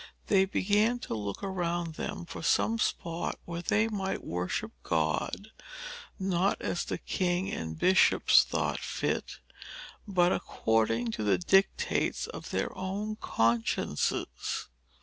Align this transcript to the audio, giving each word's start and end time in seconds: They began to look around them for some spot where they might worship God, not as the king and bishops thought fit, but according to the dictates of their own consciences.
They 0.29 0.45
began 0.45 0.97
to 1.01 1.13
look 1.13 1.43
around 1.43 1.93
them 1.93 2.25
for 2.25 2.41
some 2.41 2.79
spot 2.79 3.37
where 3.45 3.61
they 3.61 3.87
might 3.87 4.23
worship 4.23 4.71
God, 4.81 5.51
not 6.17 6.59
as 6.59 6.83
the 6.85 6.97
king 6.97 7.51
and 7.51 7.77
bishops 7.77 8.43
thought 8.43 8.79
fit, 8.79 9.37
but 10.07 10.31
according 10.31 11.11
to 11.11 11.23
the 11.23 11.37
dictates 11.37 12.25
of 12.25 12.49
their 12.49 12.75
own 12.75 13.15
consciences. 13.17 14.69